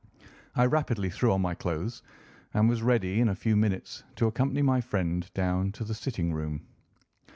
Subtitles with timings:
[0.55, 2.01] I rapidly threw on my clothes
[2.55, 6.33] and was ready in a few minutes to accompany my friend down to the sitting
[6.33, 6.65] room.